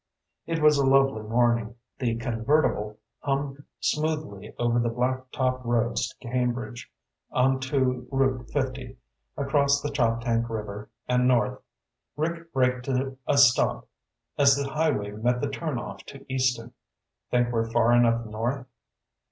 It 0.47 0.63
was 0.63 0.79
a 0.79 0.83
lovely 0.83 1.21
morning. 1.21 1.75
The 1.99 2.15
convertible 2.15 2.97
hummed 3.19 3.63
smoothly 3.79 4.55
over 4.57 4.79
the 4.79 4.89
blacktop 4.89 5.63
roads 5.63 6.07
to 6.07 6.27
Cambridge, 6.27 6.91
onto 7.31 8.07
Route 8.11 8.49
50, 8.49 8.97
across 9.37 9.79
the 9.79 9.91
Choptank 9.91 10.49
River 10.49 10.89
and 11.07 11.27
north. 11.27 11.61
Rick 12.17 12.51
braked 12.51 12.85
to 12.85 13.15
a 13.27 13.37
stop 13.37 13.87
as 14.39 14.55
the 14.55 14.69
highway 14.69 15.11
met 15.11 15.39
the 15.39 15.49
turnoff 15.49 15.99
to 16.07 16.25
Easton. 16.33 16.73
"Think 17.29 17.51
we're 17.51 17.69
far 17.69 17.93
enough 17.93 18.25
north?" 18.25 18.65